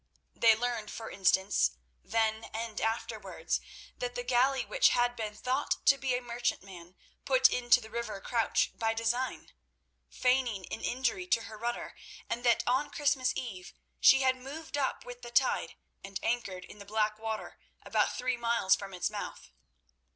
[0.35, 3.61] They learned, for instance, then and afterwards,
[3.99, 8.19] that the galley which had been thought to be a merchantman put into the river
[8.19, 9.51] Crouch by design,
[10.09, 11.95] feigning an injury to her rudder,
[12.27, 16.79] and that on Christmas eve she had moved up with the tide, and anchored in
[16.79, 19.51] the Blackwater about three miles from its mouth.